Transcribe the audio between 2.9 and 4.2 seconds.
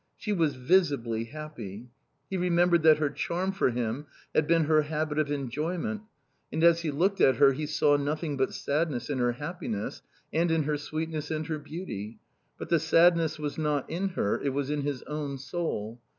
her charm for him